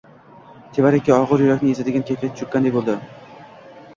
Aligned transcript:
Tevarakka 0.77 1.17
ogʻir, 1.25 1.43
yurakni 1.43 1.75
ezadigan 1.75 2.07
kayfiyat 2.09 2.39
choʻkkanday 2.41 2.73
boʻldi. 2.79 2.95